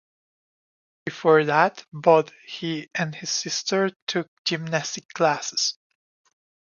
Before 1.05 1.43
that, 1.45 1.85
both 1.93 2.31
he 2.47 2.89
and 2.95 3.13
his 3.13 3.29
sister 3.29 3.91
took 4.07 4.31
gymnastics 4.45 5.13
classes. 5.13 5.77